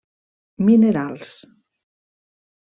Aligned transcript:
Minerals: 0.69 1.35